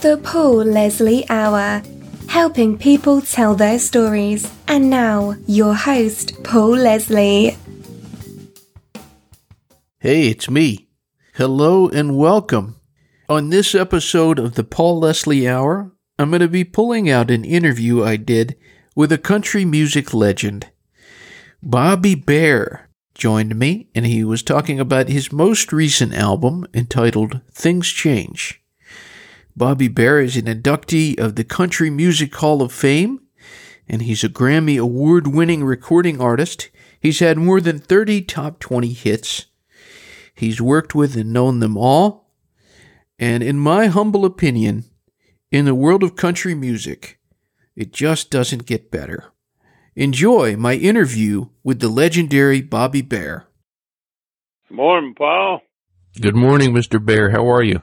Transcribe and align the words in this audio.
The 0.00 0.16
Paul 0.22 0.58
Leslie 0.58 1.28
Hour, 1.28 1.82
helping 2.28 2.78
people 2.78 3.20
tell 3.20 3.56
their 3.56 3.80
stories. 3.80 4.48
And 4.68 4.88
now, 4.88 5.34
your 5.48 5.74
host, 5.74 6.44
Paul 6.44 6.76
Leslie. 6.76 7.56
Hey, 9.98 10.28
it's 10.28 10.48
me. 10.48 10.86
Hello 11.34 11.88
and 11.88 12.16
welcome. 12.16 12.76
On 13.28 13.50
this 13.50 13.74
episode 13.74 14.38
of 14.38 14.54
the 14.54 14.62
Paul 14.62 15.00
Leslie 15.00 15.48
Hour, 15.48 15.90
I'm 16.16 16.30
going 16.30 16.42
to 16.42 16.48
be 16.48 16.62
pulling 16.62 17.10
out 17.10 17.32
an 17.32 17.44
interview 17.44 18.04
I 18.04 18.14
did 18.14 18.56
with 18.94 19.10
a 19.10 19.18
country 19.18 19.64
music 19.64 20.14
legend. 20.14 20.70
Bobby 21.60 22.14
Bare 22.14 22.88
joined 23.16 23.58
me, 23.58 23.88
and 23.96 24.06
he 24.06 24.22
was 24.22 24.44
talking 24.44 24.78
about 24.78 25.08
his 25.08 25.32
most 25.32 25.72
recent 25.72 26.14
album 26.14 26.66
entitled 26.72 27.40
Things 27.50 27.88
Change. 27.88 28.62
Bobby 29.58 29.88
Bare 29.88 30.20
is 30.20 30.36
an 30.36 30.44
inductee 30.44 31.18
of 31.18 31.34
the 31.34 31.42
Country 31.42 31.90
Music 31.90 32.32
Hall 32.36 32.62
of 32.62 32.72
Fame, 32.72 33.22
and 33.88 34.02
he's 34.02 34.22
a 34.22 34.28
Grammy 34.28 34.80
Award 34.80 35.26
winning 35.26 35.64
recording 35.64 36.20
artist. 36.20 36.68
He's 37.00 37.18
had 37.18 37.38
more 37.38 37.60
than 37.60 37.80
30 37.80 38.22
top 38.22 38.60
20 38.60 38.92
hits. 38.92 39.46
He's 40.32 40.62
worked 40.62 40.94
with 40.94 41.16
and 41.16 41.32
known 41.32 41.58
them 41.58 41.76
all. 41.76 42.30
And 43.18 43.42
in 43.42 43.58
my 43.58 43.86
humble 43.86 44.24
opinion, 44.24 44.84
in 45.50 45.64
the 45.64 45.74
world 45.74 46.04
of 46.04 46.14
country 46.14 46.54
music, 46.54 47.18
it 47.74 47.92
just 47.92 48.30
doesn't 48.30 48.64
get 48.64 48.92
better. 48.92 49.32
Enjoy 49.96 50.56
my 50.56 50.74
interview 50.74 51.46
with 51.64 51.80
the 51.80 51.88
legendary 51.88 52.62
Bobby 52.62 53.02
Bare. 53.02 53.48
Morning, 54.70 55.14
Paul. 55.18 55.62
Good 56.20 56.36
morning, 56.36 56.72
Mr. 56.72 57.04
Bare. 57.04 57.30
How 57.30 57.50
are 57.50 57.64
you? 57.64 57.82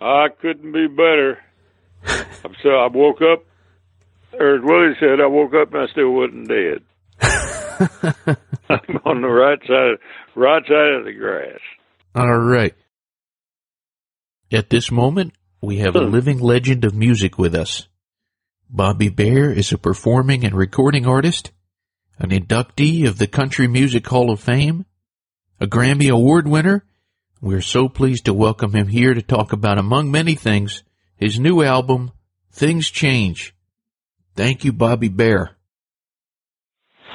I 0.00 0.26
couldn't 0.40 0.72
be 0.72 0.86
better. 0.88 1.38
so 2.62 2.70
I 2.70 2.88
woke 2.92 3.20
up, 3.22 3.44
or 4.38 4.56
as 4.56 4.62
Willie 4.62 4.94
said, 5.00 5.20
I 5.20 5.26
woke 5.26 5.54
up 5.54 5.72
and 5.72 5.82
I 5.82 5.86
still 5.92 6.10
wasn't 6.12 6.48
dead. 6.48 6.82
I'm 8.68 9.00
on 9.04 9.22
the 9.22 9.28
right 9.28 9.58
side, 9.66 9.98
right 10.34 10.62
side 10.66 10.94
of 10.98 11.04
the 11.04 11.12
grass. 11.12 11.60
All 12.14 12.38
right. 12.38 12.74
At 14.52 14.70
this 14.70 14.90
moment, 14.90 15.34
we 15.60 15.78
have 15.78 15.96
a 15.96 16.04
hmm. 16.04 16.12
living 16.12 16.38
legend 16.38 16.84
of 16.84 16.94
music 16.94 17.38
with 17.38 17.54
us. 17.54 17.88
Bobby 18.68 19.08
Bare 19.08 19.50
is 19.50 19.72
a 19.72 19.78
performing 19.78 20.44
and 20.44 20.54
recording 20.54 21.06
artist, 21.06 21.52
an 22.18 22.30
inductee 22.30 23.06
of 23.06 23.18
the 23.18 23.26
Country 23.26 23.68
Music 23.68 24.06
Hall 24.06 24.30
of 24.30 24.40
Fame, 24.40 24.86
a 25.60 25.66
Grammy 25.66 26.10
Award 26.10 26.48
winner, 26.48 26.84
we're 27.40 27.60
so 27.60 27.88
pleased 27.88 28.24
to 28.24 28.34
welcome 28.34 28.72
him 28.72 28.88
here 28.88 29.14
to 29.14 29.22
talk 29.22 29.52
about, 29.52 29.78
among 29.78 30.10
many 30.10 30.34
things, 30.34 30.82
his 31.16 31.38
new 31.38 31.62
album, 31.62 32.12
Things 32.52 32.90
Change. 32.90 33.54
Thank 34.34 34.64
you, 34.64 34.72
Bobby 34.72 35.08
Bare. 35.08 35.56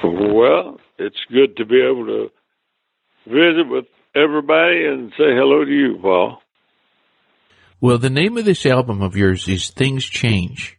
Well, 0.04 0.78
it's 0.98 1.16
good 1.30 1.56
to 1.56 1.64
be 1.64 1.80
able 1.82 2.06
to 2.06 2.30
visit 3.26 3.68
with 3.68 3.86
everybody 4.14 4.86
and 4.86 5.10
say 5.10 5.34
hello 5.34 5.64
to 5.64 5.70
you, 5.70 5.98
Paul. 6.00 6.38
Well, 7.80 7.98
the 7.98 8.10
name 8.10 8.38
of 8.38 8.44
this 8.44 8.64
album 8.64 9.02
of 9.02 9.16
yours 9.16 9.48
is 9.48 9.70
Things 9.70 10.04
Change. 10.04 10.78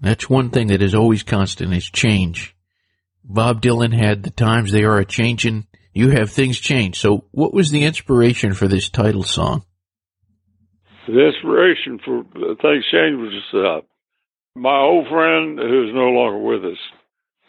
That's 0.00 0.28
one 0.28 0.50
thing 0.50 0.68
that 0.68 0.82
is 0.82 0.94
always 0.94 1.22
constant 1.22 1.72
is 1.72 1.88
change. 1.88 2.56
Bob 3.24 3.62
Dylan 3.62 3.92
had 3.92 4.22
the 4.24 4.30
times 4.30 4.72
they 4.72 4.82
are 4.84 4.98
a 4.98 5.04
changing 5.04 5.66
you 5.92 6.10
have 6.10 6.30
things 6.30 6.58
change. 6.58 7.00
So, 7.00 7.24
what 7.30 7.54
was 7.54 7.70
the 7.70 7.84
inspiration 7.84 8.54
for 8.54 8.68
this 8.68 8.88
title 8.88 9.22
song? 9.22 9.64
The 11.06 11.26
inspiration 11.26 11.98
for 12.04 12.24
things 12.62 12.84
change 12.90 13.16
was 13.18 13.42
uh, 13.54 13.80
my 14.54 14.78
old 14.78 15.08
friend 15.08 15.58
who's 15.58 15.92
no 15.94 16.10
longer 16.10 16.38
with 16.38 16.64
us, 16.64 16.78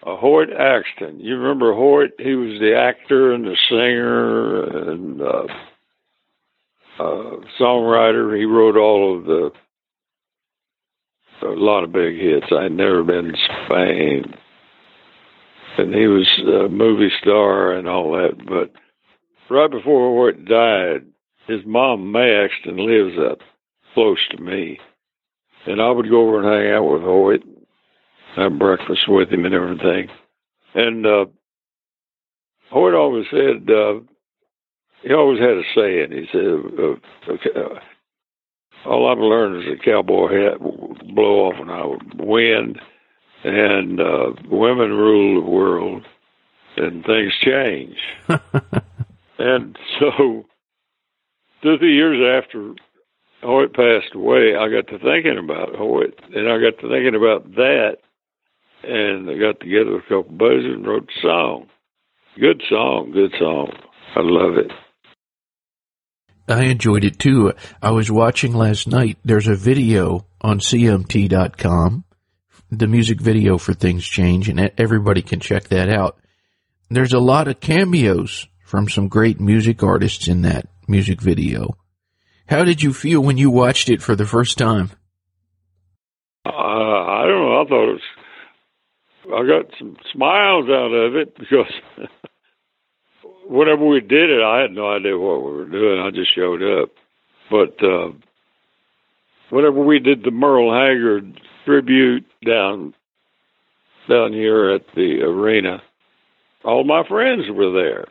uh, 0.05 0.15
Hoyt 0.17 0.49
Axton. 0.51 1.19
You 1.19 1.37
remember 1.37 1.73
Hoyt? 1.73 2.11
He 2.17 2.35
was 2.35 2.59
the 2.59 2.75
actor 2.75 3.33
and 3.33 3.45
the 3.45 3.57
singer 3.69 4.91
and 4.91 5.21
uh, 5.21 5.47
uh, 6.99 7.37
songwriter. 7.59 8.37
He 8.37 8.45
wrote 8.45 8.77
all 8.77 9.17
of 9.17 9.25
the 9.25 9.51
a 11.43 11.47
lot 11.47 11.83
of 11.83 11.91
big 11.91 12.15
hits. 12.15 12.45
I'd 12.51 12.71
never 12.71 13.03
been 13.03 13.25
to 13.25 13.37
Spain 13.65 14.33
and 15.77 15.93
he 15.93 16.07
was 16.07 16.27
a 16.39 16.69
movie 16.69 17.11
star 17.21 17.73
and 17.73 17.87
all 17.87 18.11
that. 18.11 18.37
But 18.45 18.71
right 19.53 19.69
before 19.69 20.15
Hoyt 20.15 20.45
died, 20.45 21.05
his 21.47 21.61
mom 21.65 22.11
Mae 22.11 22.45
Axton 22.45 22.77
lives 22.77 23.17
up 23.19 23.39
close 23.93 24.19
to 24.31 24.41
me, 24.41 24.79
and 25.65 25.81
I 25.81 25.91
would 25.91 26.09
go 26.09 26.27
over 26.27 26.39
and 26.39 26.47
hang 26.47 26.73
out 26.73 26.91
with 26.91 27.01
Hoyt, 27.01 27.43
have 28.35 28.57
breakfast 28.57 29.01
with 29.07 29.29
him 29.29 29.45
and 29.45 29.53
everything. 29.53 30.07
And 30.75 31.05
uh, 31.05 31.25
Hoyt 32.71 32.95
always 32.95 33.25
said 33.29 33.69
uh, 33.69 33.99
he 35.03 35.13
always 35.13 35.39
had 35.39 35.57
a 35.57 35.63
saying. 35.75 36.11
He 36.11 36.25
said. 36.31 36.53
Uh, 36.79 37.59
uh, 37.59 37.79
all 38.85 39.09
I've 39.09 39.17
learned 39.17 39.63
is 39.63 39.79
a 39.79 39.83
cowboy 39.83 40.27
hat 40.27 40.61
will 40.61 40.95
blow 41.13 41.45
off 41.45 41.59
when 41.59 41.69
I 41.69 41.85
wind 42.21 42.79
and 43.43 43.99
uh, 43.99 44.31
women 44.49 44.91
rule 44.91 45.41
the 45.41 45.49
world, 45.49 46.05
and 46.77 47.05
things 47.05 47.33
change. 47.41 47.97
and 49.37 49.77
so, 49.99 50.45
through 51.61 51.77
the 51.79 51.87
years 51.87 52.43
after 52.43 52.73
Hoyt 53.41 53.73
passed 53.73 54.15
away, 54.15 54.55
I 54.55 54.69
got 54.69 54.87
to 54.87 54.99
thinking 54.99 55.37
about 55.37 55.75
Hoyt, 55.75 56.19
and 56.33 56.49
I 56.49 56.57
got 56.59 56.79
to 56.81 56.89
thinking 56.89 57.15
about 57.15 57.55
that, 57.55 57.97
and 58.83 59.29
I 59.29 59.37
got 59.37 59.59
together 59.59 59.93
with 59.93 60.05
a 60.05 60.07
couple 60.07 60.31
of 60.31 60.37
buddies 60.37 60.65
and 60.65 60.87
wrote 60.87 61.09
a 61.09 61.21
song. 61.21 61.67
Good 62.39 62.63
song, 62.69 63.11
good 63.11 63.33
song. 63.37 63.71
I 64.15 64.21
love 64.21 64.57
it. 64.57 64.71
I 66.47 66.65
enjoyed 66.65 67.03
it 67.03 67.19
too. 67.19 67.53
I 67.81 67.91
was 67.91 68.11
watching 68.11 68.53
last 68.53 68.87
night. 68.87 69.17
There's 69.23 69.47
a 69.47 69.55
video 69.55 70.25
on 70.41 70.59
CMT.com 70.59 72.03
the 72.79 72.87
music 72.87 73.19
video 73.19 73.57
for 73.57 73.73
Things 73.73 74.05
Change, 74.05 74.49
and 74.49 74.71
everybody 74.77 75.21
can 75.21 75.39
check 75.39 75.65
that 75.65 75.89
out. 75.89 76.17
There's 76.89 77.13
a 77.13 77.19
lot 77.19 77.47
of 77.47 77.59
cameos 77.59 78.47
from 78.63 78.89
some 78.89 79.07
great 79.07 79.39
music 79.39 79.83
artists 79.83 80.27
in 80.27 80.41
that 80.43 80.67
music 80.87 81.21
video. 81.21 81.77
How 82.47 82.63
did 82.63 82.83
you 82.83 82.93
feel 82.93 83.21
when 83.21 83.37
you 83.37 83.49
watched 83.49 83.89
it 83.89 84.01
for 84.01 84.15
the 84.15 84.25
first 84.25 84.57
time? 84.57 84.91
Uh, 86.45 86.49
I 86.49 87.23
don't 87.25 87.41
know. 87.41 87.61
I 87.61 87.65
thought 87.67 87.89
it 87.89 87.93
was. 87.93 88.01
I 89.25 89.47
got 89.47 89.77
some 89.79 89.95
smiles 90.11 90.65
out 90.69 90.91
of 90.91 91.15
it 91.15 91.37
because 91.39 91.71
whenever 93.47 93.85
we 93.85 94.01
did 94.01 94.29
it, 94.29 94.43
I 94.43 94.61
had 94.61 94.71
no 94.71 94.91
idea 94.91 95.17
what 95.17 95.43
we 95.43 95.51
were 95.51 95.65
doing. 95.65 95.99
I 95.99 96.11
just 96.11 96.33
showed 96.35 96.61
up. 96.61 96.89
But 97.49 97.83
uh, 97.83 98.11
whenever 99.49 99.83
we 99.83 99.99
did 99.99 100.23
the 100.23 100.31
Merle 100.31 100.73
Haggard 100.73 101.39
tribute 101.65 102.25
down 102.45 102.93
down 104.09 104.33
here 104.33 104.69
at 104.71 104.81
the 104.95 105.21
arena. 105.21 105.81
All 106.63 106.83
my 106.83 107.07
friends 107.07 107.43
were 107.49 107.71
there. 107.71 108.05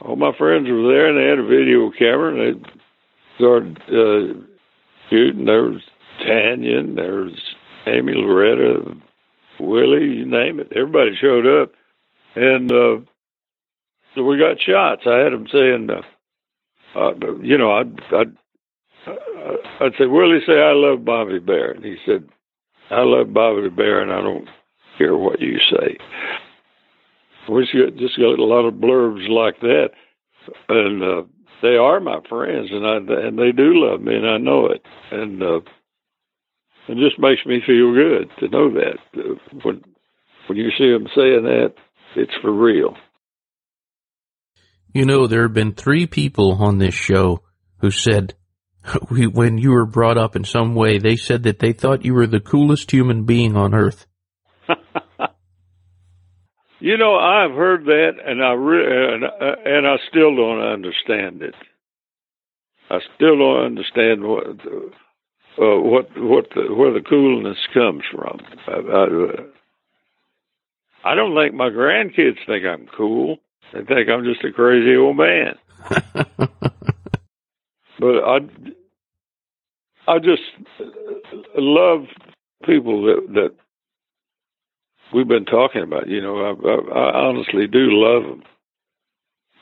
All 0.00 0.16
my 0.16 0.32
friends 0.36 0.68
were 0.68 0.88
there, 0.88 1.08
and 1.08 1.18
they 1.18 1.28
had 1.28 1.38
a 1.38 1.46
video 1.46 1.90
camera, 1.90 2.34
and 2.34 2.64
they 2.64 2.70
started 3.36 3.78
uh, 3.88 4.40
shooting. 5.10 5.44
There 5.44 5.64
was 5.64 5.82
Tanya, 6.20 6.82
there 6.94 7.24
was 7.24 7.40
Amy 7.86 8.14
Loretta, 8.14 8.94
Willie, 9.60 10.16
you 10.18 10.26
name 10.26 10.60
it. 10.60 10.72
Everybody 10.74 11.16
showed 11.20 11.46
up, 11.46 11.72
and 12.34 12.70
uh, 12.70 12.98
so 14.14 14.22
we 14.22 14.38
got 14.38 14.60
shots. 14.60 15.02
I 15.06 15.18
had 15.18 15.32
them 15.32 15.48
saying, 15.52 15.88
uh, 15.90 16.98
uh, 16.98 17.14
you 17.42 17.58
know, 17.58 17.72
I'd, 17.72 18.00
I'd 18.12 18.36
I'd 19.80 19.92
say, 19.98 20.06
Willie, 20.06 20.40
say 20.46 20.60
I 20.60 20.72
love 20.72 21.04
Bobby 21.04 21.38
Bare, 21.38 21.72
and 21.72 21.84
he 21.84 21.96
said, 22.04 22.28
I 22.90 23.02
love 23.02 23.32
Bobby 23.32 23.62
the 23.62 23.70
Bear, 23.70 24.00
and 24.00 24.12
I 24.12 24.20
don't 24.20 24.48
care 24.96 25.16
what 25.16 25.40
you 25.40 25.58
say. 25.70 25.98
We 27.48 27.64
just 27.98 28.18
got 28.18 28.38
a 28.38 28.44
lot 28.44 28.66
of 28.66 28.74
blurbs 28.74 29.28
like 29.28 29.60
that, 29.60 29.90
and 30.68 31.02
uh, 31.02 31.22
they 31.62 31.76
are 31.76 32.00
my 32.00 32.20
friends, 32.28 32.68
and 32.70 32.86
I 32.86 32.96
and 33.26 33.38
they 33.38 33.52
do 33.52 33.72
love 33.74 34.00
me, 34.00 34.14
and 34.14 34.28
I 34.28 34.36
know 34.38 34.66
it, 34.66 34.82
and 35.10 35.42
uh, 35.42 35.60
it 36.88 36.96
just 36.96 37.18
makes 37.18 37.44
me 37.46 37.60
feel 37.66 37.94
good 37.94 38.30
to 38.40 38.48
know 38.48 38.70
that 38.72 38.98
uh, 39.16 39.34
when 39.62 39.82
when 40.46 40.58
you 40.58 40.70
see 40.76 40.90
them 40.90 41.08
saying 41.14 41.44
that, 41.44 41.74
it's 42.16 42.34
for 42.42 42.52
real. 42.52 42.94
You 44.92 45.04
know, 45.04 45.26
there 45.26 45.42
have 45.42 45.54
been 45.54 45.74
three 45.74 46.06
people 46.06 46.54
on 46.62 46.78
this 46.78 46.94
show 46.94 47.42
who 47.78 47.90
said 47.90 48.34
when 49.20 49.58
you 49.58 49.72
were 49.72 49.86
brought 49.86 50.18
up 50.18 50.36
in 50.36 50.44
some 50.44 50.74
way, 50.74 50.98
they 50.98 51.16
said 51.16 51.42
that 51.44 51.58
they 51.58 51.72
thought 51.72 52.04
you 52.04 52.12
were 52.14 52.26
the 52.26 52.40
coolest 52.40 52.90
human 52.90 53.24
being 53.24 53.56
on 53.56 53.74
earth. 53.74 54.06
you 56.80 56.96
know, 56.96 57.16
I've 57.16 57.52
heard 57.52 57.84
that, 57.86 58.12
and 58.24 58.42
I 58.42 58.52
re- 58.52 59.14
and, 59.14 59.24
uh, 59.24 59.56
and 59.64 59.86
I 59.86 59.96
still 60.08 60.34
don't 60.36 60.60
understand 60.60 61.42
it. 61.42 61.54
I 62.90 63.00
still 63.16 63.36
don't 63.36 63.64
understand 63.64 64.22
what 64.22 64.46
uh, 64.46 64.92
what 65.58 66.08
what 66.16 66.48
the, 66.54 66.72
where 66.74 66.92
the 66.92 67.02
coolness 67.02 67.58
comes 67.74 68.02
from. 68.10 68.40
I, 68.66 68.72
I, 68.72 69.04
I 71.12 71.14
don't 71.14 71.36
think 71.36 71.54
my 71.54 71.68
grandkids 71.68 72.38
think 72.46 72.64
I'm 72.64 72.88
cool. 72.96 73.36
They 73.72 73.80
think 73.80 74.08
I'm 74.08 74.24
just 74.24 74.44
a 74.44 74.52
crazy 74.52 74.96
old 74.96 75.16
man. 75.16 75.58
but 77.98 78.24
I, 78.24 78.38
I 80.06 80.18
just 80.18 80.42
love 81.56 82.04
people 82.64 83.02
that 83.04 83.34
that 83.34 83.50
we've 85.12 85.28
been 85.28 85.44
talking 85.44 85.82
about. 85.82 86.08
You 86.08 86.20
know, 86.20 86.36
I, 86.38 86.68
I, 86.68 87.00
I 87.00 87.26
honestly 87.26 87.66
do 87.66 87.88
love 87.90 88.22
them, 88.24 88.42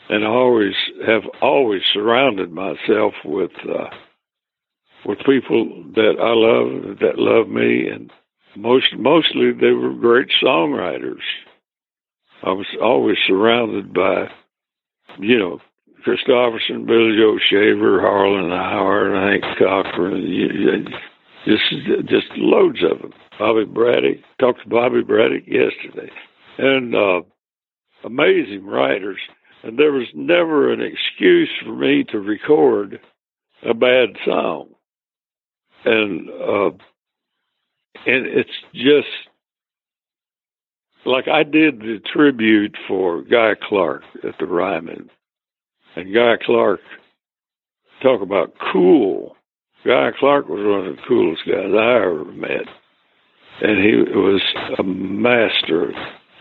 and 0.08 0.24
I 0.24 0.28
always 0.28 0.74
have 1.06 1.22
always 1.40 1.82
surrounded 1.92 2.52
myself 2.52 3.14
with 3.24 3.52
uh, 3.68 3.90
with 5.04 5.18
people 5.26 5.84
that 5.94 6.16
I 6.20 6.32
love 6.34 6.98
that 7.00 7.18
love 7.18 7.48
me, 7.48 7.88
and 7.88 8.12
most 8.56 8.94
mostly 8.96 9.52
they 9.52 9.72
were 9.72 9.94
great 9.94 10.28
songwriters. 10.42 11.22
I 12.42 12.52
was 12.52 12.66
always 12.82 13.16
surrounded 13.26 13.94
by, 13.94 14.28
you 15.18 15.38
know, 15.38 15.60
Kristofferson, 16.04 16.86
Billy 16.86 17.16
Joe 17.16 17.38
Shaver, 17.50 18.00
Harlan 18.00 18.50
Howard, 18.50 19.12
Hank 19.12 19.58
Cochran, 19.58 20.88
just 21.46 22.08
just 22.08 22.26
loads 22.36 22.78
of 22.82 23.00
them. 23.00 23.12
Bobby 23.38 23.64
Braddock 23.64 24.18
talked 24.40 24.62
to 24.62 24.68
Bobby 24.68 25.02
Braddock 25.02 25.46
yesterday, 25.46 26.10
and 26.58 26.94
uh, 26.94 27.22
amazing 28.04 28.64
writers. 28.64 29.18
And 29.62 29.78
there 29.78 29.92
was 29.92 30.06
never 30.14 30.72
an 30.72 30.80
excuse 30.80 31.50
for 31.64 31.74
me 31.74 32.04
to 32.10 32.20
record 32.20 33.00
a 33.68 33.74
bad 33.74 34.10
song, 34.24 34.68
and 35.84 36.28
uh, 36.30 36.70
and 38.06 38.26
it's 38.26 38.50
just 38.72 39.08
like 41.04 41.28
I 41.28 41.42
did 41.42 41.80
the 41.80 42.00
tribute 42.12 42.76
for 42.86 43.22
Guy 43.22 43.54
Clark 43.68 44.02
at 44.24 44.38
the 44.38 44.46
Ryman, 44.46 45.10
and 45.96 46.14
Guy 46.14 46.34
Clark 46.44 46.80
talk 48.02 48.20
about 48.20 48.54
cool. 48.72 49.34
Guy 49.84 50.10
Clark 50.18 50.48
was 50.48 50.60
one 50.64 50.86
of 50.86 50.96
the 50.96 51.02
coolest 51.08 51.42
guys 51.46 51.72
I 51.72 51.96
ever 51.96 52.24
met, 52.26 52.68
and 53.62 53.78
he 53.82 53.96
was 53.96 54.42
a 54.78 54.82
master 54.82 55.92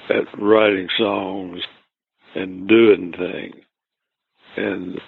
at 0.10 0.40
writing 0.40 0.90
songs 0.98 1.62
and 2.36 2.68
doing 2.68 3.13
things. 3.18 3.56
And 4.57 5.00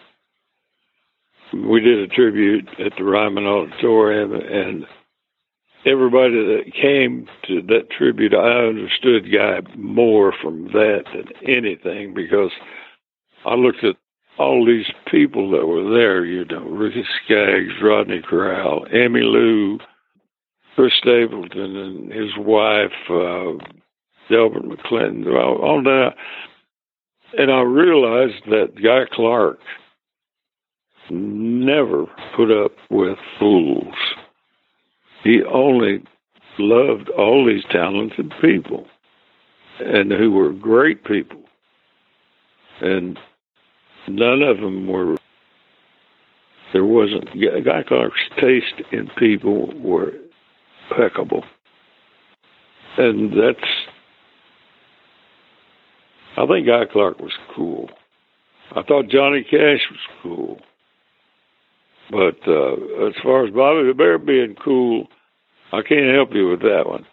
we 1.54 1.82
did 1.82 2.00
a 2.00 2.08
tribute 2.08 2.70
at 2.80 2.94
the 2.98 3.04
Ryman 3.04 3.46
Auditorium, 3.46 4.34
and 4.34 4.86
everybody 5.86 6.34
that 6.34 6.74
came 6.74 7.28
to 7.48 7.62
that 7.64 7.90
tribute, 7.98 8.34
I 8.34 8.68
understood 8.68 9.32
Guy 9.32 9.60
more 9.76 10.34
from 10.42 10.66
that 10.68 11.04
than 11.14 11.50
anything 11.50 12.14
because 12.14 12.52
I 13.46 13.56
looked 13.56 13.84
at 13.84 13.96
all 14.38 14.66
these 14.66 14.92
people 15.10 15.52
that 15.52 15.66
were 15.66 15.90
there, 15.96 16.26
you 16.26 16.46
know, 16.46 16.62
Ricky 16.62 17.04
Skaggs, 17.24 17.74
Rodney 17.82 18.22
Crowell, 18.22 18.86
Emmylou, 18.94 19.80
Chris 20.76 20.94
Stapleton, 20.98 21.76
and 21.76 22.12
his 22.12 22.32
wife, 22.38 22.92
uh, 23.10 23.54
Delbert 24.30 24.64
McClinton, 24.64 25.26
all, 25.36 25.58
all 25.58 25.84
that. 25.84 26.12
And 27.38 27.52
I 27.52 27.62
realized 27.62 28.46
that 28.48 28.82
Guy 28.82 29.06
Clark 29.12 29.60
never 31.10 32.06
put 32.36 32.52
up 32.52 32.74
with 32.90 33.18
fools 33.40 33.96
he 35.28 35.44
only 35.44 36.04
loved 36.58 37.10
all 37.10 37.46
these 37.46 37.64
talented 37.70 38.32
people 38.42 38.88
and 39.80 40.12
who 40.12 40.32
were 40.32 40.54
great 40.54 41.04
people. 41.04 41.44
And 42.82 43.20
none 44.08 44.42
of 44.42 44.58
them 44.58 44.88
were, 44.88 45.18
there 46.74 46.86
wasn't, 46.86 47.30
Guy 47.66 47.84
Clark's 47.88 48.20
taste 48.40 48.82
in 48.92 49.10
people 49.18 49.72
were 49.80 50.14
impeccable. 50.90 51.44
And 52.98 53.32
that's, 53.32 53.68
I 56.38 56.46
think 56.48 56.68
Guy 56.68 56.86
Clark 56.92 57.20
was 57.20 57.34
cool. 57.56 57.90
I 58.72 58.84
thought 58.84 59.10
Johnny 59.10 59.44
Cash 59.44 59.86
was 59.92 60.00
cool. 60.24 60.60
But 62.10 62.38
uh, 62.48 63.08
as 63.08 63.14
far 63.22 63.46
as 63.46 63.54
Bobby 63.54 63.88
the 63.88 63.94
Bear 63.96 64.18
being 64.18 64.56
cool, 64.64 65.08
I 65.72 65.82
can't 65.88 66.16
help 66.16 66.30
you 66.34 66.50
with 66.50 66.62
that 66.62 66.86
one. 66.86 67.06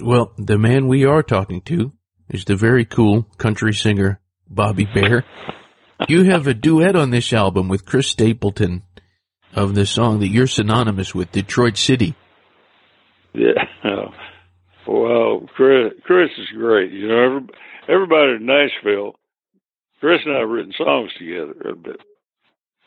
well, 0.00 0.32
the 0.36 0.58
man 0.58 0.88
we 0.88 1.04
are 1.04 1.22
talking 1.22 1.60
to 1.62 1.92
is 2.28 2.44
the 2.44 2.56
very 2.56 2.84
cool 2.84 3.22
country 3.38 3.72
singer 3.72 4.20
Bobby 4.48 4.86
Bare. 4.86 5.24
you 6.08 6.24
have 6.24 6.46
a 6.46 6.54
duet 6.54 6.96
on 6.96 7.10
this 7.10 7.32
album 7.32 7.68
with 7.68 7.84
Chris 7.84 8.08
Stapleton 8.08 8.82
of 9.54 9.74
the 9.74 9.86
song 9.86 10.20
that 10.20 10.28
you're 10.28 10.46
synonymous 10.46 11.14
with, 11.14 11.32
Detroit 11.32 11.76
City. 11.76 12.14
Yeah. 13.34 13.64
Well, 14.86 15.46
Chris, 15.54 15.92
Chris 16.04 16.30
is 16.38 16.48
great. 16.56 16.92
You 16.92 17.08
know, 17.08 17.46
everybody 17.88 18.36
in 18.36 18.46
Nashville, 18.46 19.16
Chris 20.00 20.20
and 20.24 20.34
I 20.34 20.40
have 20.40 20.48
written 20.48 20.72
songs 20.78 21.10
together 21.18 21.70
a 21.70 21.76
bit 21.76 22.00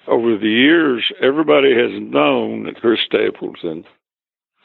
over 0.07 0.37
the 0.37 0.49
years, 0.49 1.03
everybody 1.21 1.73
has 1.75 1.91
known 2.01 2.63
that 2.63 2.81
Chris 2.81 2.99
Stapleton 3.05 3.83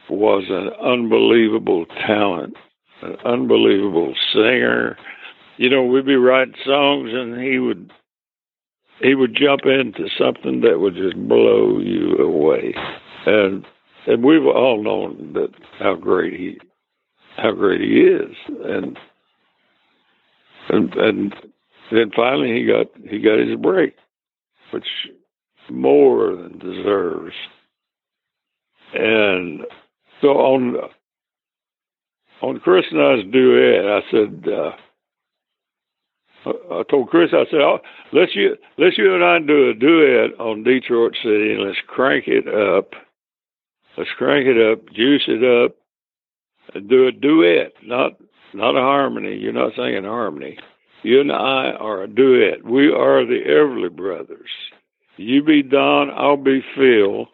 was 0.08 0.44
an 0.48 0.70
unbelievable 0.80 1.84
talent, 2.06 2.56
an 3.02 3.16
unbelievable 3.24 4.14
singer. 4.32 4.96
You 5.56 5.70
know, 5.70 5.84
we'd 5.84 6.06
be 6.06 6.16
writing 6.16 6.54
songs 6.64 7.10
and 7.12 7.40
he 7.40 7.58
would 7.58 7.92
he 9.00 9.14
would 9.14 9.36
jump 9.36 9.62
into 9.66 10.08
something 10.18 10.62
that 10.62 10.80
would 10.80 10.94
just 10.94 11.16
blow 11.28 11.78
you 11.78 12.16
away. 12.16 12.74
And 13.26 13.64
and 14.06 14.24
we've 14.24 14.46
all 14.46 14.82
known 14.82 15.32
that 15.34 15.50
how 15.78 15.94
great 15.94 16.38
he 16.38 16.58
how 17.36 17.52
great 17.52 17.80
he 17.80 18.00
is. 18.00 18.34
And 18.64 18.98
and 20.68 20.94
and 20.94 21.34
then 21.92 22.10
finally 22.14 22.52
he 22.52 22.66
got 22.66 22.86
he 23.08 23.20
got 23.20 23.38
his 23.38 23.56
break, 23.56 23.94
which 24.70 24.86
more 25.70 26.34
than 26.36 26.58
deserves. 26.58 27.34
And 28.94 29.62
so 30.20 30.28
on 30.28 30.76
on 32.42 32.60
Chris 32.60 32.84
and 32.90 33.00
I's 33.00 33.32
duet, 33.32 33.86
I 33.86 34.00
said, 34.10 34.52
uh, 34.52 34.72
I 36.46 36.82
told 36.88 37.08
Chris, 37.08 37.30
I 37.32 37.44
said, 37.50 37.60
let's 38.12 38.34
you 38.36 38.56
let's 38.78 38.96
you 38.98 39.14
and 39.14 39.24
I 39.24 39.38
do 39.40 39.70
a 39.70 39.74
duet 39.74 40.38
on 40.38 40.62
Detroit 40.62 41.14
City, 41.22 41.54
and 41.54 41.66
let's 41.66 41.78
crank 41.86 42.28
it 42.28 42.46
up. 42.46 42.92
Let's 43.96 44.10
crank 44.16 44.46
it 44.46 44.72
up, 44.72 44.86
juice 44.92 45.24
it 45.26 45.42
up, 45.42 45.76
and 46.74 46.88
do 46.88 47.06
a 47.08 47.12
duet, 47.12 47.72
not 47.82 48.12
not 48.54 48.76
a 48.76 48.80
harmony. 48.80 49.36
You're 49.36 49.52
not 49.52 49.72
singing 49.76 50.04
harmony. 50.04 50.58
You 51.02 51.20
and 51.20 51.32
I 51.32 51.70
are 51.78 52.02
a 52.02 52.08
duet. 52.08 52.64
We 52.64 52.92
are 52.92 53.24
the 53.24 53.40
Everly 53.46 53.94
Brothers. 53.94 54.50
You 55.16 55.42
be 55.42 55.62
Don, 55.62 56.10
I'll 56.10 56.36
be 56.36 56.62
Phil, 56.74 57.26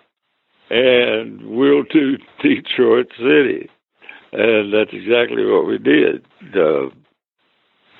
and 0.71 1.42
we'll 1.42 1.85
do 1.85 2.16
Detroit 2.42 3.09
City. 3.18 3.68
And 4.32 4.72
that's 4.72 4.92
exactly 4.92 5.44
what 5.44 5.66
we 5.66 5.78
did. 5.78 6.24
Uh, 6.54 6.86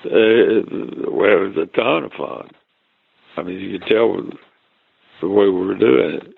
uh, 0.05 0.63
well, 1.11 1.43
it 1.43 1.55
was 1.55 1.57
a 1.57 1.77
ton 1.77 2.05
of 2.05 2.11
fun. 2.13 2.49
I 3.37 3.43
mean, 3.43 3.59
you 3.59 3.79
could 3.79 3.87
tell 3.87 4.15
the 5.21 5.29
way 5.29 5.45
we 5.45 5.65
were 5.65 5.77
doing 5.77 6.15
it. 6.15 6.33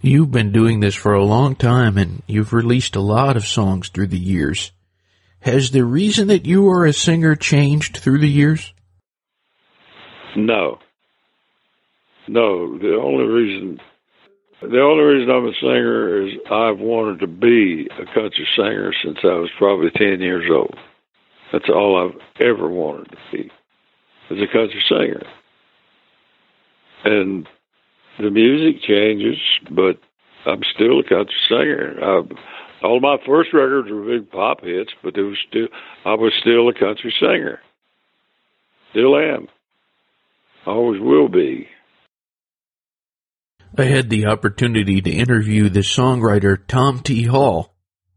You've 0.00 0.30
been 0.30 0.52
doing 0.52 0.80
this 0.80 0.94
for 0.94 1.14
a 1.14 1.24
long 1.24 1.56
time 1.56 1.96
and 1.96 2.22
you've 2.26 2.52
released 2.52 2.96
a 2.96 3.00
lot 3.00 3.36
of 3.36 3.46
songs 3.46 3.88
through 3.88 4.08
the 4.08 4.18
years. 4.18 4.72
Has 5.40 5.70
the 5.70 5.84
reason 5.84 6.28
that 6.28 6.46
you 6.46 6.68
are 6.68 6.84
a 6.84 6.92
singer 6.92 7.36
changed 7.36 7.98
through 7.98 8.18
the 8.18 8.28
years? 8.28 8.74
No. 10.36 10.78
No, 12.28 12.78
the 12.78 12.96
only 12.96 13.24
reason 13.24 13.80
the 14.60 14.80
only 14.80 15.04
reason 15.04 15.30
I'm 15.30 15.46
a 15.46 15.52
singer 15.60 16.26
is 16.26 16.34
I've 16.50 16.78
wanted 16.78 17.20
to 17.20 17.26
be 17.26 17.88
a 17.92 18.04
country 18.06 18.46
singer 18.56 18.92
since 19.02 19.18
I 19.22 19.34
was 19.34 19.50
probably 19.58 19.90
ten 19.90 20.20
years 20.20 20.50
old. 20.50 20.76
That's 21.52 21.68
all 21.68 21.96
I've 21.96 22.20
ever 22.40 22.68
wanted 22.68 23.10
to 23.10 23.16
be, 23.32 23.50
is 24.30 24.42
a 24.42 24.52
country 24.52 24.82
singer. 24.88 25.22
And 27.04 27.46
the 28.18 28.30
music 28.30 28.82
changes, 28.82 29.38
but 29.70 29.98
I'm 30.46 30.62
still 30.74 31.00
a 31.00 31.04
country 31.04 31.34
singer. 31.48 31.96
I, 32.02 32.22
all 32.84 33.00
my 33.00 33.16
first 33.26 33.52
records 33.52 33.90
were 33.90 34.18
big 34.18 34.30
pop 34.30 34.62
hits, 34.62 34.92
but 35.02 35.16
it 35.16 35.22
was 35.22 35.38
still 35.48 35.68
I 36.04 36.14
was 36.14 36.32
still 36.40 36.68
a 36.68 36.74
country 36.74 37.14
singer. 37.18 37.60
Still 38.90 39.16
am. 39.16 39.48
Always 40.66 41.00
will 41.00 41.28
be. 41.28 41.68
I 43.76 43.84
had 43.84 44.08
the 44.08 44.26
opportunity 44.26 45.00
to 45.00 45.10
interview 45.10 45.68
the 45.68 45.80
songwriter 45.80 46.58
Tom 46.68 47.00
T. 47.00 47.24
Hall, 47.24 47.74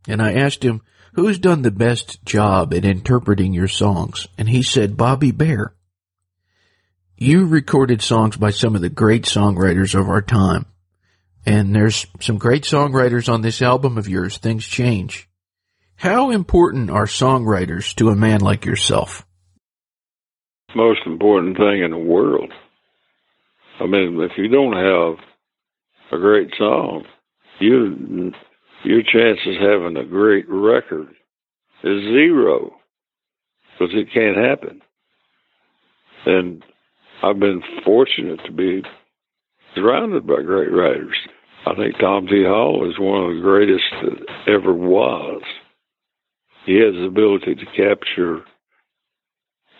and 0.07 0.21
I 0.21 0.33
asked 0.33 0.63
him, 0.63 0.81
who's 1.13 1.39
done 1.39 1.63
the 1.63 1.71
best 1.71 2.23
job 2.23 2.75
at 2.75 2.85
interpreting 2.85 3.55
your 3.55 3.67
songs? 3.67 4.27
And 4.37 4.47
he 4.47 4.61
said, 4.61 4.97
Bobby 4.97 5.31
Bare. 5.31 5.73
You 7.17 7.47
recorded 7.47 8.03
songs 8.03 8.37
by 8.37 8.51
some 8.51 8.75
of 8.75 8.81
the 8.81 8.89
great 8.89 9.23
songwriters 9.23 9.99
of 9.99 10.07
our 10.07 10.21
time. 10.21 10.67
And 11.43 11.73
there's 11.73 12.05
some 12.19 12.37
great 12.37 12.63
songwriters 12.63 13.27
on 13.27 13.41
this 13.41 13.63
album 13.63 13.97
of 13.97 14.07
yours, 14.07 14.37
Things 14.37 14.67
Change. 14.67 15.27
How 15.95 16.29
important 16.29 16.91
are 16.91 17.07
songwriters 17.07 17.95
to 17.95 18.09
a 18.09 18.15
man 18.15 18.41
like 18.41 18.65
yourself? 18.65 19.25
Most 20.75 20.99
important 21.07 21.57
thing 21.57 21.81
in 21.81 21.89
the 21.89 21.97
world. 21.97 22.53
I 23.79 23.87
mean, 23.87 24.21
if 24.21 24.37
you 24.37 24.49
don't 24.49 24.73
have 24.73 25.26
a 26.11 26.17
great 26.17 26.53
song, 26.57 27.05
you 27.59 28.31
your 28.83 29.01
chances 29.01 29.57
having 29.59 29.97
a 29.97 30.05
great 30.05 30.45
record 30.47 31.09
is 31.83 32.03
zero 32.03 32.71
because 33.73 33.93
it 33.93 34.13
can't 34.13 34.37
happen. 34.37 34.81
And 36.25 36.63
I've 37.23 37.39
been 37.39 37.61
fortunate 37.83 38.39
to 38.45 38.51
be 38.51 38.83
surrounded 39.75 40.27
by 40.27 40.41
great 40.43 40.71
writers. 40.71 41.15
I 41.65 41.75
think 41.75 41.97
Tom 41.99 42.27
T. 42.27 42.43
Hall 42.43 42.89
is 42.89 42.99
one 42.99 43.23
of 43.23 43.35
the 43.35 43.41
greatest 43.41 43.83
that 44.01 44.53
ever 44.53 44.73
was. 44.73 45.41
He 46.65 46.75
has 46.75 46.93
the 46.93 47.05
ability 47.05 47.55
to 47.55 47.65
capture 47.75 48.43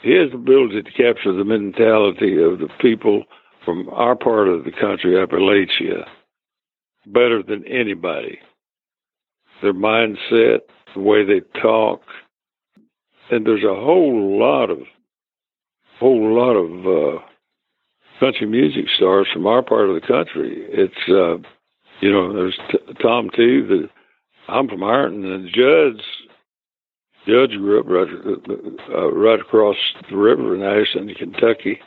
he 0.03 0.13
has 0.13 0.29
the 0.31 0.38
ability 0.38 0.84
to 0.84 0.91
capture 0.91 1.34
the 1.34 1.43
mentality 1.43 2.41
of 2.41 2.60
the 2.60 2.69
people 2.79 3.24
from 3.65 3.89
our 3.89 4.15
part 4.15 4.48
of 4.48 4.63
the 4.63 4.72
country, 4.72 5.13
Appalachia, 5.15 6.05
better 7.14 7.42
than 7.44 7.66
anybody. 7.68 8.40
Their 9.62 9.74
mindset, 9.74 10.60
the 10.94 11.02
way 11.02 11.26
they 11.26 11.42
talk, 11.60 12.02
and 13.32 13.46
there's 13.46 13.64
a 13.64 13.76
whole 13.76 14.40
lot 14.40 14.70
of 14.70 14.80
whole 16.00 16.36
lot 16.36 16.54
of 16.54 16.86
uh, 16.86 17.20
country 18.20 18.48
music 18.48 18.86
stars 18.96 19.28
from 19.34 19.48
our 19.48 19.64
part 19.64 19.90
of 19.90 19.96
the 19.96 20.08
country. 20.08 20.66
It's 20.70 20.94
uh, 21.10 21.38
you 22.02 22.12
know 22.12 22.34
there's 22.34 22.60
t- 22.72 22.94
Tom 23.02 23.30
T. 23.30 23.38
The 23.38 23.90
I'm 24.48 24.68
from 24.68 24.84
Ironton, 24.84 25.26
and 25.26 25.48
Judge 25.48 26.04
Judge 27.28 27.58
grew 27.58 27.80
up 27.80 27.88
right 27.88 28.08
uh, 28.96 29.12
right 29.12 29.40
across 29.40 29.76
the 30.10 30.16
river 30.16 30.56
in 30.56 30.62
Ashland, 30.62 31.16
Kentucky. 31.18 31.80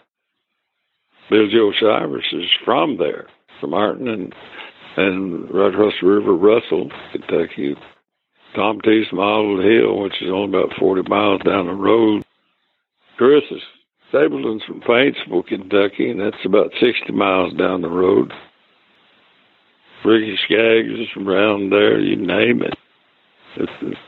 Bill 1.31 1.49
Joe 1.49 1.73
Cyrus 1.81 2.25
is 2.33 2.51
from 2.65 2.97
there, 2.99 3.29
from 3.61 3.73
Ironton, 3.73 4.09
and 4.09 4.35
and 4.97 5.51
right 5.53 5.73
across 5.73 5.95
the 6.01 6.07
river, 6.07 6.35
Russell, 6.35 6.91
Kentucky. 7.13 7.77
Tom 8.55 8.81
T's 8.81 9.07
Olive 9.13 9.65
Hill, 9.65 10.03
which 10.03 10.21
is 10.21 10.29
only 10.29 10.59
about 10.59 10.77
40 10.79 11.09
miles 11.09 11.41
down 11.43 11.67
the 11.67 11.73
road. 11.73 12.25
Chris 13.17 13.45
is 13.51 13.63
Stapleton's 14.09 14.65
from 14.67 14.81
Paintsville, 14.81 15.47
Kentucky, 15.47 16.11
and 16.11 16.21
that's 16.21 16.45
about 16.45 16.73
60 16.81 17.13
miles 17.13 17.53
down 17.55 17.83
the 17.83 17.89
road. 17.89 18.33
Ricky 20.05 20.37
Skaggs 20.45 20.99
is 20.99 21.09
from 21.15 21.29
around 21.29 21.71
there, 21.71 22.01
you 22.01 22.17
name 22.17 22.63
it. 22.63 22.75
It's, 23.57 23.99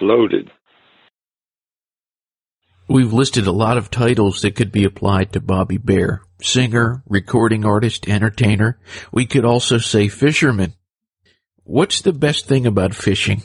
loaded. 0.00 0.50
We've 2.88 3.12
listed 3.12 3.46
a 3.46 3.52
lot 3.52 3.76
of 3.76 3.90
titles 3.90 4.40
that 4.40 4.54
could 4.54 4.72
be 4.72 4.84
applied 4.84 5.34
to 5.34 5.40
Bobby 5.40 5.76
Bare. 5.76 6.22
Singer, 6.42 7.02
recording 7.08 7.64
artist, 7.64 8.08
entertainer. 8.08 8.78
We 9.12 9.26
could 9.26 9.44
also 9.44 9.78
say 9.78 10.08
fisherman. 10.08 10.74
What's 11.64 12.00
the 12.00 12.12
best 12.12 12.46
thing 12.46 12.66
about 12.66 12.94
fishing? 12.94 13.42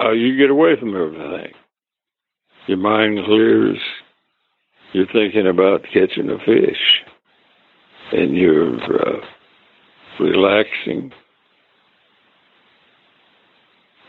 Uh, 0.00 0.12
you 0.12 0.36
get 0.36 0.50
away 0.50 0.76
from 0.78 0.96
everything. 0.96 1.52
Your 2.66 2.78
mind 2.78 3.18
clears. 3.26 3.78
You're 4.92 5.06
thinking 5.06 5.46
about 5.46 5.84
catching 5.84 6.30
a 6.30 6.38
fish. 6.38 7.02
And 8.12 8.36
you're 8.36 8.74
uh, 8.76 9.20
relaxing. 10.18 11.12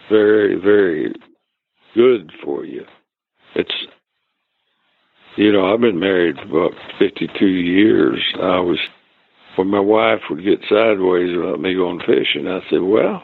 Very, 0.10 0.60
very 0.60 1.14
good 1.94 2.32
for 2.44 2.66
you. 2.66 2.86
It's, 3.56 3.74
you 5.38 5.52
know, 5.52 5.74
I've 5.74 5.82
been 5.82 6.00
married 6.00 6.36
for 6.38 6.66
about 6.66 6.78
52 7.00 7.46
years. 7.46 8.22
I 8.36 8.60
was, 8.60 8.80
when 9.56 9.68
my 9.68 9.80
wife 9.80 10.22
would 10.30 10.44
get 10.44 10.60
sideways 10.68 11.36
about 11.36 11.60
me 11.60 11.74
going 11.74 12.00
fishing, 12.00 12.48
I 12.48 12.60
said, 12.70 12.82
well, 12.82 13.24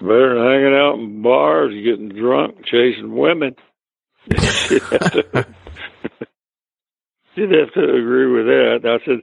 better 0.00 0.34
than 0.34 0.52
hanging 0.52 0.74
out 0.74 0.94
in 0.94 1.22
bars, 1.22 1.72
getting 1.74 2.08
drunk, 2.08 2.64
chasing 2.64 3.14
women. 3.16 3.54
she'd, 4.30 4.82
have 4.82 5.12
to, 5.12 5.46
she'd 7.34 7.50
have 7.52 7.72
to 7.74 7.82
agree 7.82 8.32
with 8.32 8.46
that. 8.46 8.80
I 8.84 9.04
said, 9.04 9.20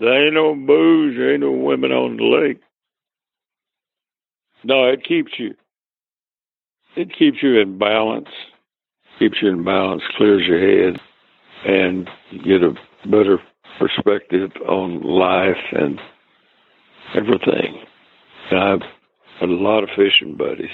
there 0.00 0.26
ain't 0.26 0.34
no 0.34 0.54
booze, 0.54 1.16
there 1.16 1.32
ain't 1.32 1.42
no 1.42 1.52
women 1.52 1.92
on 1.92 2.16
the 2.16 2.24
lake. 2.24 2.60
No, 4.64 4.84
it 4.88 5.04
keeps 5.04 5.32
you. 5.38 5.54
It 6.96 7.16
keeps 7.16 7.38
you 7.42 7.60
in 7.60 7.78
balance 7.78 8.28
keeps 9.18 9.36
you 9.42 9.48
in 9.48 9.64
balance, 9.64 10.02
clears 10.16 10.42
your 10.46 10.60
head, 10.60 11.00
and 11.64 12.08
you 12.30 12.42
get 12.42 12.62
a 12.62 12.74
better 13.08 13.38
perspective 13.78 14.50
on 14.68 15.02
life 15.02 15.62
and 15.72 16.00
everything. 17.16 17.84
And 18.50 18.60
I've 18.60 18.82
had 19.40 19.48
a 19.48 19.52
lot 19.52 19.82
of 19.82 19.90
fishing 19.96 20.36
buddies. 20.36 20.70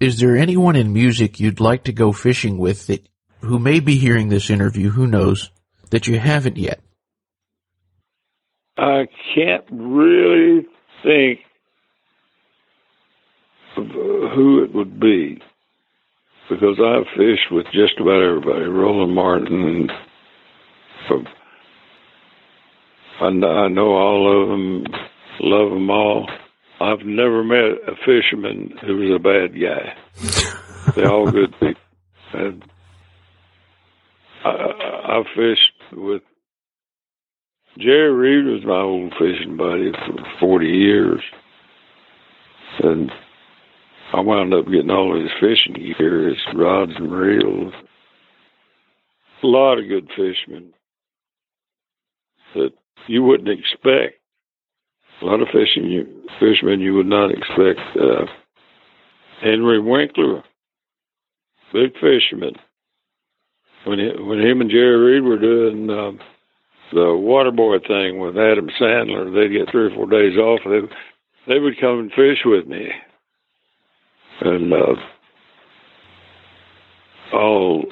Is 0.00 0.18
there 0.20 0.36
anyone 0.36 0.76
in 0.76 0.92
music 0.92 1.40
you'd 1.40 1.60
like 1.60 1.84
to 1.84 1.92
go 1.92 2.12
fishing 2.12 2.58
with 2.58 2.86
that 2.88 3.08
who 3.40 3.58
may 3.58 3.80
be 3.80 3.96
hearing 3.96 4.28
this 4.28 4.50
interview, 4.50 4.90
who 4.90 5.06
knows, 5.06 5.50
that 5.90 6.06
you 6.06 6.18
haven't 6.18 6.56
yet? 6.56 6.80
I 8.76 9.06
can't 9.34 9.64
really 9.70 10.66
think 11.02 11.40
of 13.76 13.86
who 13.86 14.64
it 14.64 14.74
would 14.74 14.98
be 14.98 15.40
because 16.48 16.78
I've 16.78 17.06
fished 17.16 17.50
with 17.50 17.66
just 17.72 17.98
about 17.98 18.22
everybody. 18.22 18.64
Roland 18.64 19.14
Martin, 19.14 19.62
and 19.62 19.92
from 21.08 21.26
I 23.20 23.68
know 23.68 23.94
all 23.94 24.42
of 24.42 24.48
them, 24.48 24.84
love 25.40 25.70
them 25.70 25.90
all. 25.90 26.28
I've 26.80 27.06
never 27.06 27.44
met 27.44 27.78
a 27.86 27.94
fisherman 28.04 28.76
who 28.84 28.96
was 28.96 29.10
a 29.14 29.18
bad 29.18 29.58
guy. 29.58 29.94
They're 30.94 31.10
all 31.10 31.30
good 31.30 31.52
people. 31.60 31.80
And 32.32 32.64
I, 34.44 34.50
I 34.50 35.22
fished 35.34 35.72
with 35.92 36.22
Jerry 37.78 38.12
Reed 38.12 38.44
was 38.46 38.64
my 38.64 38.80
old 38.80 39.12
fishing 39.18 39.56
buddy 39.56 39.92
for 39.92 40.24
40 40.40 40.66
years. 40.66 41.22
And 42.82 43.10
I 44.12 44.20
wound 44.20 44.54
up 44.54 44.66
getting 44.66 44.90
all 44.90 45.16
of 45.16 45.22
his 45.22 45.32
fishing 45.40 45.74
gear, 45.74 46.28
his 46.28 46.38
rods 46.54 46.92
and 46.96 47.10
reels. 47.10 47.72
A 49.42 49.46
lot 49.46 49.78
of 49.78 49.88
good 49.88 50.08
fishermen 50.08 50.72
that 52.54 52.70
you 53.06 53.22
wouldn't 53.22 53.48
expect. 53.48 54.20
A 55.22 55.24
lot 55.24 55.40
of 55.40 55.48
fishing 55.48 55.90
you, 55.90 56.06
fishermen 56.38 56.80
you 56.80 56.94
would 56.94 57.06
not 57.06 57.30
expect. 57.30 57.80
Uh, 57.96 58.26
Henry 59.42 59.80
Winkler, 59.80 60.42
big 61.72 61.92
fisherman. 61.94 62.54
When 63.84 63.98
he, 63.98 64.10
when 64.22 64.40
him 64.40 64.60
and 64.60 64.70
Jerry 64.70 64.96
Reed 64.96 65.24
were 65.24 65.38
doing 65.38 65.90
um, 65.90 66.18
the 66.92 67.14
water 67.14 67.50
boy 67.50 67.78
thing 67.80 68.18
with 68.18 68.36
Adam 68.36 68.68
Sandler, 68.80 69.32
they'd 69.34 69.56
get 69.56 69.70
three 69.70 69.86
or 69.86 69.94
four 69.94 70.08
days 70.08 70.38
off. 70.38 70.60
They 70.64 70.80
they 71.46 71.58
would 71.58 71.78
come 71.78 71.98
and 72.00 72.10
fish 72.12 72.38
with 72.44 72.66
me 72.66 72.90
and 74.44 74.72
uh, 74.72 74.94
all 77.32 77.84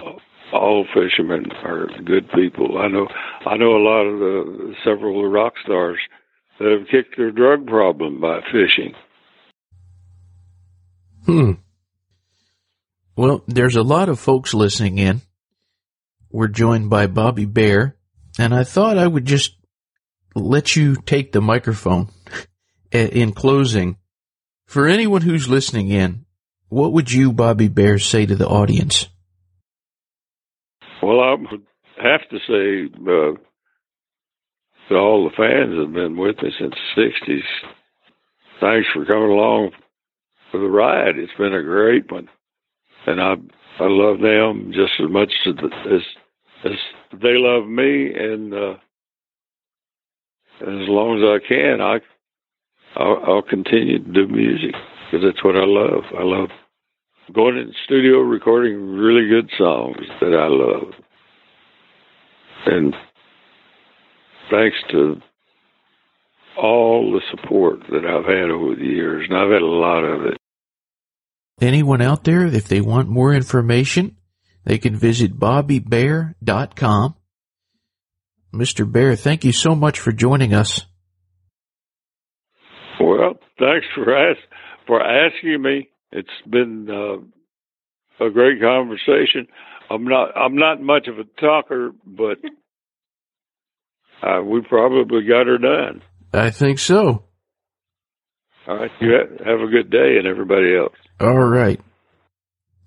all 0.52 0.86
fishermen 0.94 1.50
are 1.64 1.86
good 2.04 2.30
people. 2.32 2.78
I 2.78 2.88
know 2.88 3.08
I 3.46 3.56
know 3.56 3.76
a 3.76 3.82
lot 3.82 4.02
of 4.02 4.18
the 4.18 4.74
several 4.84 5.28
rock 5.28 5.54
stars 5.64 5.98
that 6.58 6.70
have 6.70 6.88
kicked 6.88 7.16
their 7.16 7.30
drug 7.30 7.66
problem 7.66 8.20
by 8.20 8.40
fishing. 8.52 8.94
Hmm. 11.24 11.52
Well, 13.16 13.44
there's 13.46 13.76
a 13.76 13.82
lot 13.82 14.08
of 14.08 14.18
folks 14.18 14.54
listening 14.54 14.98
in. 14.98 15.20
We're 16.30 16.48
joined 16.48 16.88
by 16.88 17.06
Bobby 17.06 17.44
Bare, 17.44 17.96
and 18.38 18.54
I 18.54 18.64
thought 18.64 18.96
I 18.98 19.06
would 19.06 19.26
just 19.26 19.56
let 20.34 20.76
you 20.76 20.96
take 20.96 21.32
the 21.32 21.42
microphone 21.42 22.08
in 22.92 23.32
closing. 23.32 23.96
For 24.64 24.88
anyone 24.88 25.20
who's 25.20 25.50
listening 25.50 25.90
in, 25.90 26.24
what 26.72 26.94
would 26.94 27.12
you, 27.12 27.34
Bobby 27.34 27.68
Bare, 27.68 27.98
say 27.98 28.24
to 28.24 28.34
the 28.34 28.48
audience? 28.48 29.06
Well, 31.02 31.20
I 31.20 31.34
would 31.34 31.66
have 32.02 32.26
to 32.30 32.38
say 32.48 32.90
uh, 32.98 33.36
to 34.88 34.94
all 34.94 35.24
the 35.24 35.36
fans 35.36 35.76
that 35.76 35.82
have 35.84 35.92
been 35.92 36.16
with 36.16 36.42
me 36.42 36.50
since 36.58 36.74
the 36.96 37.02
60s. 37.02 37.40
Thanks 38.60 38.88
for 38.94 39.04
coming 39.04 39.30
along 39.30 39.72
for 40.50 40.60
the 40.60 40.66
ride. 40.66 41.18
It's 41.18 41.32
been 41.36 41.52
a 41.52 41.62
great 41.62 42.10
one. 42.10 42.30
And 43.06 43.20
I 43.20 43.34
I 43.78 43.88
love 43.88 44.20
them 44.20 44.72
just 44.72 44.92
as 44.98 45.10
much 45.10 45.32
as 45.46 45.54
as, 45.92 46.00
as 46.64 47.20
they 47.20 47.36
love 47.36 47.68
me 47.68 48.14
and 48.14 48.54
uh 48.54 48.74
as 50.60 50.88
long 50.88 51.18
as 51.18 51.42
I 51.42 51.46
can, 51.46 51.80
I 51.80 51.98
I'll, 52.94 53.22
I'll 53.26 53.42
continue 53.42 53.98
to 53.98 54.12
do 54.12 54.28
music 54.28 54.74
because 55.10 55.26
that's 55.26 55.44
what 55.44 55.56
I 55.56 55.64
love. 55.64 56.04
I 56.16 56.22
love 56.22 56.48
going 57.30 57.56
in 57.56 57.68
the 57.68 57.74
studio 57.84 58.18
recording 58.18 58.96
really 58.96 59.28
good 59.28 59.50
songs 59.56 60.06
that 60.20 60.34
I 60.34 60.48
love. 60.48 60.92
And 62.66 62.94
thanks 64.50 64.76
to 64.90 65.20
all 66.56 67.12
the 67.12 67.22
support 67.30 67.80
that 67.90 68.04
I've 68.04 68.26
had 68.26 68.50
over 68.50 68.74
the 68.74 68.84
years, 68.84 69.26
and 69.28 69.36
I've 69.36 69.50
had 69.50 69.62
a 69.62 69.66
lot 69.66 70.04
of 70.04 70.26
it. 70.26 70.38
Anyone 71.60 72.02
out 72.02 72.24
there, 72.24 72.46
if 72.46 72.68
they 72.68 72.80
want 72.80 73.08
more 73.08 73.32
information, 73.32 74.16
they 74.64 74.78
can 74.78 74.96
visit 74.96 75.38
bobbybare.com. 75.38 77.14
Mr. 78.52 78.90
Bare, 78.90 79.16
thank 79.16 79.44
you 79.44 79.52
so 79.52 79.74
much 79.74 79.98
for 79.98 80.12
joining 80.12 80.52
us. 80.52 80.82
Well, 83.00 83.34
thanks 83.58 83.86
for 83.94 84.14
ask, 84.14 84.40
for 84.86 85.00
asking 85.00 85.62
me. 85.62 85.88
It's 86.12 86.28
been 86.48 86.88
uh, 86.90 88.24
a 88.24 88.30
great 88.30 88.60
conversation. 88.60 89.48
I'm 89.90 90.04
not 90.04 90.36
I'm 90.36 90.56
not 90.56 90.80
much 90.80 91.08
of 91.08 91.18
a 91.18 91.24
talker, 91.40 91.92
but 92.06 92.38
uh, 94.22 94.42
we 94.42 94.60
probably 94.62 95.22
got 95.26 95.46
her 95.46 95.58
done. 95.58 96.02
I 96.32 96.50
think 96.50 96.78
so. 96.78 97.24
All 98.68 98.76
right, 98.76 98.90
you 99.00 99.12
have 99.44 99.60
a 99.60 99.66
good 99.66 99.90
day, 99.90 100.18
and 100.18 100.26
everybody 100.26 100.76
else. 100.76 100.94
All 101.20 101.36
right. 101.36 101.80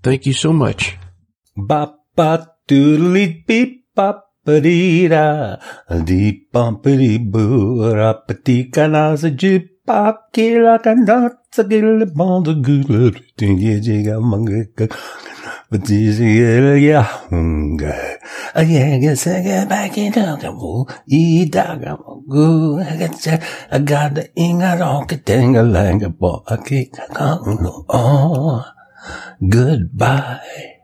Thank 0.03 0.25
you 0.25 0.34
so 0.34 0.53
much. 0.53 0.98
Bop 1.58 2.00
bop 2.15 2.60
doodly 2.67 3.46
beep 3.46 3.86
bop 3.96 4.24
ba-dee 4.46 5.08
da 5.08 5.58
dee 6.05 6.48
bumpity 6.53 7.17
boo 7.20 7.82
rappity 7.82 8.72
kana 8.72 9.17
sa 9.17 9.29
jip 9.29 9.75
pop 9.85 10.33
kila 10.33 10.81
kana 10.81 11.17
sa 11.55 11.63
gil 11.63 12.05
bond 12.17 12.47
good 12.65 13.15
tingy 13.37 13.77
jiga 13.85 14.17
manga 14.19 14.65
but 15.69 15.81
this 15.85 16.19
is 16.19 16.81
ya 16.87 17.01
hunga 17.29 17.93
a 18.55 18.61
yeah 18.63 18.97
get 18.97 19.69
back 19.69 19.97
in 19.97 20.11
the 20.11 20.51
woo 20.51 20.85
e 21.07 21.45
daga 21.45 21.97
go 22.27 22.79
I 22.79 23.79
got 23.79 24.15
the 24.15 24.29
inga 24.35 24.77
rock 24.81 25.09
tinga 25.25 25.63
langa 25.75 26.09
bo 26.09 26.43
a 26.47 26.57
kick 26.57 26.97
oh 27.19 28.65
goodbye 29.53 30.75